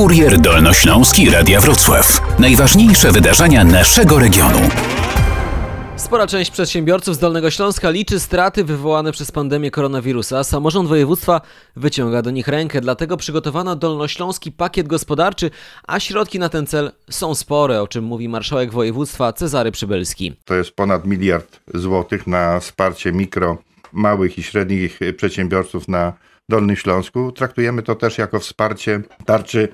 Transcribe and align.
Kurier 0.00 0.40
Dolnośląski 0.40 1.30
Radia 1.30 1.60
Wrocław. 1.60 2.38
Najważniejsze 2.38 3.12
wydarzenia 3.12 3.64
naszego 3.64 4.18
regionu. 4.18 4.58
Spora 5.96 6.26
część 6.26 6.50
przedsiębiorców 6.50 7.14
z 7.14 7.18
Dolnego 7.18 7.50
Śląska 7.50 7.90
liczy 7.90 8.20
straty 8.20 8.64
wywołane 8.64 9.12
przez 9.12 9.32
pandemię 9.32 9.70
koronawirusa. 9.70 10.44
Samorząd 10.44 10.88
województwa 10.88 11.40
wyciąga 11.76 12.22
do 12.22 12.30
nich 12.30 12.48
rękę, 12.48 12.80
dlatego 12.80 13.16
przygotowano 13.16 13.76
dolnośląski 13.76 14.52
pakiet 14.52 14.88
gospodarczy, 14.88 15.50
a 15.86 16.00
środki 16.00 16.38
na 16.38 16.48
ten 16.48 16.66
cel 16.66 16.92
są 17.10 17.34
spore, 17.34 17.82
o 17.82 17.88
czym 17.88 18.04
mówi 18.04 18.28
marszałek 18.28 18.72
województwa 18.72 19.32
Cezary 19.32 19.72
Przybylski. 19.72 20.34
To 20.44 20.54
jest 20.54 20.70
ponad 20.70 21.06
miliard 21.06 21.60
złotych 21.74 22.26
na 22.26 22.60
wsparcie 22.60 23.12
mikro, 23.12 23.58
małych 23.92 24.38
i 24.38 24.42
średnich 24.42 25.00
przedsiębiorców 25.16 25.88
na 25.88 26.12
Dolnym 26.48 26.76
Śląsku. 26.76 27.32
Traktujemy 27.32 27.82
to 27.82 27.94
też 27.94 28.18
jako 28.18 28.38
wsparcie 28.38 29.00
tarczy 29.24 29.68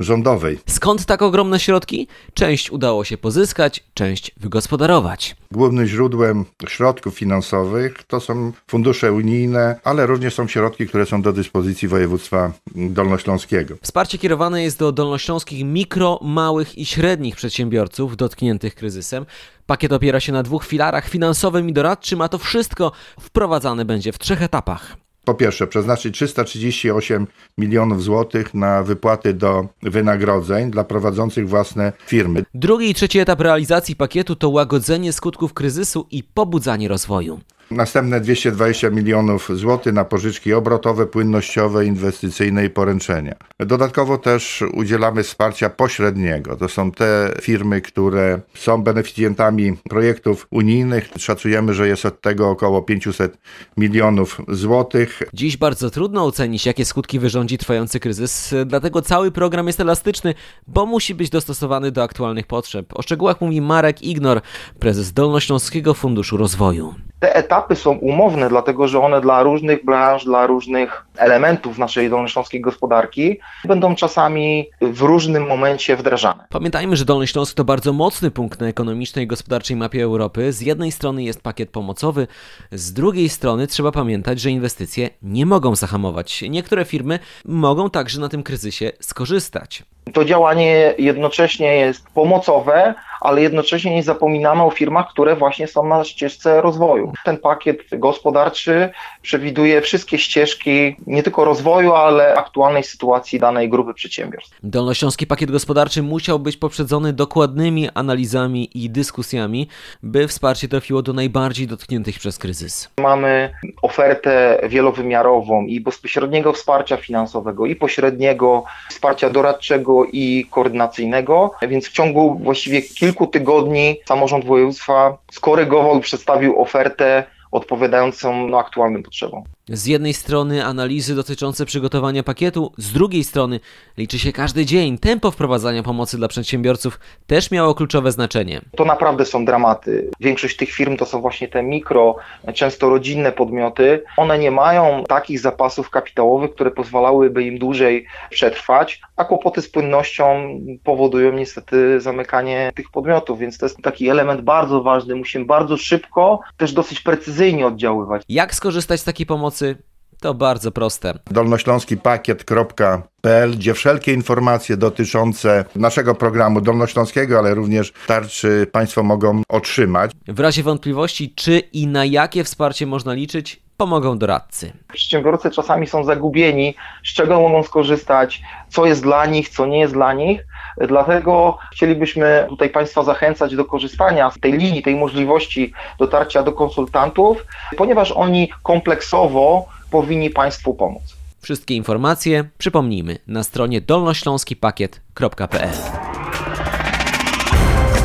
rządowej. 0.00 0.58
Skąd 0.68 1.06
tak 1.06 1.22
ogromne 1.22 1.60
środki? 1.60 2.08
Część 2.34 2.70
udało 2.70 3.04
się 3.04 3.18
pozyskać, 3.18 3.84
część 3.94 4.30
wygospodarować. 4.36 5.36
Głównym 5.52 5.86
źródłem 5.86 6.44
środków 6.68 7.18
finansowych 7.18 8.02
to 8.06 8.20
są 8.20 8.52
fundusze 8.66 9.12
unijne, 9.12 9.80
ale 9.84 10.06
również 10.06 10.34
są 10.34 10.48
środki, 10.48 10.86
które 10.86 11.06
są 11.06 11.22
do 11.22 11.32
dyspozycji 11.32 11.88
województwa 11.88 12.52
dolnośląskiego. 12.74 13.74
Wsparcie 13.82 14.18
kierowane 14.18 14.62
jest 14.62 14.78
do 14.78 14.92
dolnośląskich 14.92 15.64
mikro, 15.64 16.20
małych 16.22 16.78
i 16.78 16.86
średnich 16.86 17.36
przedsiębiorców 17.36 18.16
dotkniętych 18.16 18.74
kryzysem. 18.74 19.26
Pakiet 19.66 19.92
opiera 19.92 20.20
się 20.20 20.32
na 20.32 20.42
dwóch 20.42 20.64
filarach 20.64 21.08
finansowym 21.08 21.68
i 21.68 21.72
doradczym, 21.72 22.20
a 22.20 22.28
to 22.28 22.38
wszystko 22.38 22.92
wprowadzane 23.20 23.84
będzie 23.84 24.12
w 24.12 24.18
trzech 24.18 24.42
etapach. 24.42 24.96
Po 25.24 25.34
pierwsze, 25.34 25.66
przeznaczyć 25.66 26.14
338 26.14 27.26
milionów 27.58 28.02
złotych 28.02 28.54
na 28.54 28.82
wypłaty 28.82 29.34
do 29.34 29.68
wynagrodzeń 29.82 30.70
dla 30.70 30.84
prowadzących 30.84 31.48
własne 31.48 31.92
firmy. 32.06 32.44
Drugi 32.54 32.90
i 32.90 32.94
trzeci 32.94 33.18
etap 33.18 33.40
realizacji 33.40 33.96
pakietu 33.96 34.36
to 34.36 34.48
łagodzenie 34.48 35.12
skutków 35.12 35.54
kryzysu 35.54 36.06
i 36.10 36.22
pobudzanie 36.22 36.88
rozwoju. 36.88 37.40
Następne 37.70 38.20
220 38.20 38.90
milionów 38.90 39.48
złotych 39.52 39.94
na 39.94 40.04
pożyczki 40.04 40.52
obrotowe, 40.52 41.06
płynnościowe, 41.06 41.86
inwestycyjne 41.86 42.64
i 42.64 42.70
poręczenia. 42.70 43.34
Dodatkowo 43.58 44.18
też 44.18 44.64
udzielamy 44.72 45.22
wsparcia 45.22 45.70
pośredniego. 45.70 46.56
To 46.56 46.68
są 46.68 46.92
te 46.92 47.34
firmy, 47.40 47.80
które 47.80 48.40
są 48.54 48.82
beneficjentami 48.82 49.76
projektów 49.88 50.46
unijnych. 50.50 51.08
Szacujemy, 51.18 51.74
że 51.74 51.88
jest 51.88 52.06
od 52.06 52.20
tego 52.20 52.50
około 52.50 52.82
500 52.82 53.38
milionów 53.76 54.40
złotych. 54.48 55.22
Dziś 55.34 55.56
bardzo 55.56 55.90
trudno 55.90 56.24
ocenić, 56.24 56.66
jakie 56.66 56.84
skutki 56.84 57.18
wyrządzi 57.18 57.58
trwający 57.58 58.00
kryzys, 58.00 58.54
dlatego 58.66 59.02
cały 59.02 59.30
program 59.30 59.66
jest 59.66 59.80
elastyczny, 59.80 60.34
bo 60.66 60.86
musi 60.86 61.14
być 61.14 61.30
dostosowany 61.30 61.90
do 61.90 62.02
aktualnych 62.02 62.46
potrzeb. 62.46 62.86
O 62.94 63.02
szczegółach 63.02 63.40
mówi 63.40 63.60
Marek 63.60 64.02
Ignor, 64.02 64.40
prezes 64.78 65.12
Dolnośląskiego 65.12 65.94
Funduszu 65.94 66.36
Rozwoju 66.36 66.94
te 67.24 67.36
etapy 67.36 67.76
są 67.76 67.90
umowne, 67.90 68.48
dlatego 68.48 68.88
że 68.88 69.00
one 69.00 69.20
dla 69.20 69.42
różnych 69.42 69.84
branż, 69.84 70.24
dla 70.24 70.46
różnych 70.46 71.06
elementów 71.16 71.78
naszej 71.78 72.10
dolnośląskiej 72.10 72.60
gospodarki 72.60 73.38
będą 73.64 73.94
czasami 73.94 74.68
w 74.80 75.00
różnym 75.00 75.46
momencie 75.46 75.96
wdrażane. 75.96 76.44
Pamiętajmy, 76.50 76.96
że 76.96 77.04
Dolny 77.04 77.26
Śląsk 77.26 77.56
to 77.56 77.64
bardzo 77.64 77.92
mocny 77.92 78.30
punkt 78.30 78.60
na 78.60 78.66
ekonomicznej 78.66 79.24
i 79.24 79.28
gospodarczej 79.28 79.76
mapie 79.76 80.02
Europy. 80.02 80.52
Z 80.52 80.60
jednej 80.60 80.92
strony 80.92 81.22
jest 81.22 81.42
pakiet 81.42 81.70
pomocowy, 81.70 82.26
z 82.72 82.92
drugiej 82.92 83.28
strony 83.28 83.66
trzeba 83.66 83.92
pamiętać, 83.92 84.40
że 84.40 84.50
inwestycje 84.50 85.10
nie 85.22 85.46
mogą 85.46 85.76
zahamować. 85.76 86.42
Niektóre 86.50 86.84
firmy 86.84 87.18
mogą 87.44 87.90
także 87.90 88.20
na 88.20 88.28
tym 88.28 88.42
kryzysie 88.42 88.92
skorzystać. 89.00 89.84
To 90.12 90.24
działanie 90.24 90.94
jednocześnie 90.98 91.76
jest 91.76 92.06
pomocowe, 92.14 92.94
ale 93.20 93.42
jednocześnie 93.42 93.94
nie 93.94 94.02
zapominamy 94.02 94.62
o 94.62 94.70
firmach, 94.70 95.08
które 95.08 95.36
właśnie 95.36 95.66
są 95.66 95.86
na 95.86 96.04
ścieżce 96.04 96.60
rozwoju. 96.60 97.12
Ten 97.24 97.38
pakiet 97.38 97.78
gospodarczy 97.92 98.90
przewiduje 99.22 99.80
wszystkie 99.80 100.18
ścieżki 100.18 100.96
nie 101.06 101.22
tylko 101.22 101.44
rozwoju, 101.44 101.92
ale 101.92 102.34
aktualnej 102.34 102.82
sytuacji 102.82 103.38
danej 103.38 103.68
grupy 103.68 103.94
przedsiębiorstw. 103.94 104.58
Dolnośląski 104.62 105.26
pakiet 105.26 105.50
gospodarczy 105.50 106.02
musiał 106.02 106.38
być 106.38 106.56
poprzedzony 106.56 107.12
dokładnymi 107.12 107.88
analizami 107.94 108.70
i 108.74 108.90
dyskusjami, 108.90 109.68
by 110.02 110.28
wsparcie 110.28 110.68
trafiło 110.68 111.02
do 111.02 111.12
najbardziej 111.12 111.66
dotkniętych 111.66 112.18
przez 112.18 112.38
kryzys. 112.38 112.90
Mamy 113.00 113.54
ofertę 113.82 114.60
wielowymiarową 114.68 115.66
i 115.66 115.80
bezpośredniego 115.80 116.52
wsparcia 116.52 116.96
finansowego, 116.96 117.66
i 117.66 117.76
pośredniego 117.76 118.64
wsparcia 118.90 119.30
doradczego 119.30 119.93
i 120.12 120.46
koordynacyjnego, 120.50 121.50
więc 121.68 121.88
w 121.88 121.92
ciągu 121.92 122.38
właściwie 122.42 122.82
kilku 122.82 123.26
tygodni 123.26 123.96
samorząd 124.08 124.44
województwa 124.44 125.18
skorygował 125.32 125.98
i 125.98 126.00
przedstawił 126.00 126.60
ofertę 126.60 127.24
odpowiadającą 127.52 128.48
no, 128.48 128.58
aktualnym 128.58 129.02
potrzebom. 129.02 129.42
Z 129.68 129.86
jednej 129.86 130.14
strony 130.14 130.64
analizy 130.64 131.14
dotyczące 131.14 131.66
przygotowania 131.66 132.22
pakietu, 132.22 132.72
z 132.78 132.92
drugiej 132.92 133.24
strony 133.24 133.60
liczy 133.98 134.18
się 134.18 134.32
każdy 134.32 134.66
dzień. 134.66 134.98
Tempo 134.98 135.30
wprowadzania 135.30 135.82
pomocy 135.82 136.16
dla 136.16 136.28
przedsiębiorców 136.28 137.00
też 137.26 137.50
miało 137.50 137.74
kluczowe 137.74 138.12
znaczenie. 138.12 138.60
To 138.76 138.84
naprawdę 138.84 139.24
są 139.24 139.44
dramaty. 139.44 140.10
Większość 140.20 140.56
tych 140.56 140.70
firm 140.70 140.96
to 140.96 141.06
są 141.06 141.20
właśnie 141.20 141.48
te 141.48 141.62
mikro, 141.62 142.16
często 142.54 142.90
rodzinne 142.90 143.32
podmioty. 143.32 144.02
One 144.16 144.38
nie 144.38 144.50
mają 144.50 145.04
takich 145.08 145.40
zapasów 145.40 145.90
kapitałowych, 145.90 146.54
które 146.54 146.70
pozwalałyby 146.70 147.44
im 147.44 147.58
dłużej 147.58 148.06
przetrwać, 148.30 149.00
a 149.16 149.24
kłopoty 149.24 149.62
z 149.62 149.68
płynnością 149.68 150.58
powodują 150.82 151.32
niestety 151.32 152.00
zamykanie 152.00 152.72
tych 152.74 152.90
podmiotów, 152.90 153.38
więc 153.38 153.58
to 153.58 153.66
jest 153.66 153.82
taki 153.82 154.08
element 154.08 154.40
bardzo 154.40 154.82
ważny. 154.82 155.14
Musimy 155.14 155.44
bardzo 155.44 155.76
szybko, 155.76 156.40
też 156.56 156.72
dosyć 156.72 157.00
precyzyjnie 157.00 157.66
oddziaływać. 157.66 158.22
Jak 158.28 158.54
skorzystać 158.54 159.00
z 159.00 159.04
takiej 159.04 159.26
pomocy? 159.26 159.53
Pomocy, 159.54 159.76
to 160.20 160.34
bardzo 160.34 160.72
proste. 160.72 161.18
Dolnośląski 161.30 161.96
pakiet.pl, 161.96 163.50
gdzie 163.56 163.74
wszelkie 163.74 164.12
informacje 164.12 164.76
dotyczące 164.76 165.64
naszego 165.76 166.14
programu 166.14 166.60
dolnośląskiego, 166.60 167.38
ale 167.38 167.54
również 167.54 167.92
tarczy 168.06 168.66
Państwo 168.72 169.02
mogą 169.02 169.42
otrzymać. 169.48 170.10
W 170.28 170.40
razie 170.40 170.62
wątpliwości, 170.62 171.34
czy 171.34 171.58
i 171.58 171.86
na 171.86 172.04
jakie 172.04 172.44
wsparcie 172.44 172.86
można 172.86 173.12
liczyć, 173.12 173.62
pomogą 173.76 174.18
doradcy. 174.18 174.72
Przedsiębiorcy 174.92 175.50
czasami 175.50 175.86
są 175.86 176.04
zagubieni, 176.04 176.74
z 177.04 177.14
czego 177.14 177.40
mogą 177.40 177.62
skorzystać, 177.62 178.42
co 178.68 178.86
jest 178.86 179.02
dla 179.02 179.26
nich, 179.26 179.48
co 179.48 179.66
nie 179.66 179.80
jest 179.80 179.94
dla 179.94 180.12
nich. 180.12 180.46
Dlatego 180.88 181.58
chcielibyśmy 181.72 182.46
tutaj 182.48 182.70
Państwa 182.70 183.02
zachęcać 183.02 183.56
do 183.56 183.64
korzystania 183.64 184.30
z 184.30 184.40
tej 184.40 184.52
linii, 184.52 184.82
tej 184.82 184.96
możliwości 184.96 185.72
dotarcia 185.98 186.42
do 186.42 186.52
konsultantów, 186.52 187.46
ponieważ 187.76 188.12
oni 188.12 188.52
kompleksowo 188.62 189.66
powinni 189.90 190.30
Państwu 190.30 190.74
pomóc. 190.74 191.02
Wszystkie 191.40 191.74
informacje 191.74 192.44
przypomnijmy 192.58 193.18
na 193.26 193.42
stronie 193.42 193.80
dolnośląskipakiet.pl. 193.80 195.76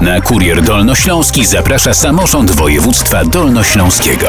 Na 0.00 0.20
kurier 0.20 0.62
dolnośląski 0.62 1.44
zaprasza 1.44 1.94
samorząd 1.94 2.50
województwa 2.50 3.24
dolnośląskiego. 3.24 4.28